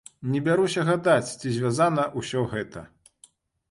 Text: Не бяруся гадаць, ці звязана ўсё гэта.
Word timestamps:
Не 0.35 0.39
бяруся 0.47 0.85
гадаць, 0.87 1.31
ці 1.39 1.55
звязана 1.59 2.09
ўсё 2.19 2.49
гэта. 2.57 2.89